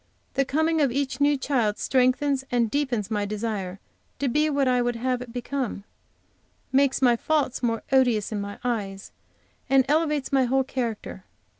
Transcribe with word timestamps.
The 0.33 0.45
coming 0.45 0.81
of 0.81 0.91
each 0.91 1.21
new 1.21 1.37
child 1.37 1.77
strengthens 1.77 2.43
and 2.49 2.71
deepens 2.71 3.11
my 3.11 3.23
desire 3.23 3.79
to 4.17 4.27
be 4.27 4.49
what 4.49 4.67
I 4.67 4.81
would 4.81 4.95
have 4.95 5.21
it 5.21 5.31
become; 5.31 5.83
makes 6.71 7.03
my 7.03 7.15
faults 7.15 7.61
more 7.61 7.83
odious 7.91 8.31
in 8.31 8.41
my 8.41 8.57
eyes, 8.63 9.11
and 9.69 9.85
elevates 9.87 10.33
my 10.33 10.45
whole 10.45 10.63
character. 10.63 11.23